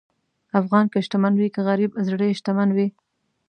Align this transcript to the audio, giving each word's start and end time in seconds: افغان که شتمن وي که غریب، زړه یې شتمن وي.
افغان 0.59 0.85
که 0.91 0.99
شتمن 1.05 1.33
وي 1.37 1.47
که 1.55 1.61
غریب، 1.67 1.91
زړه 2.07 2.25
یې 2.29 2.35
شتمن 2.39 2.69
وي. 2.75 2.87